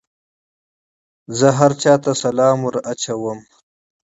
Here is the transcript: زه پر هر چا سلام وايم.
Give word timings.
زه 1.39 1.47
پر 1.51 1.55
هر 1.57 1.71
چا 1.81 1.93
سلام 2.23 2.59
وايم. 3.23 3.39